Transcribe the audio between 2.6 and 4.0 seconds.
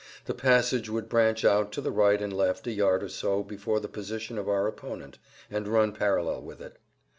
a yard or so before the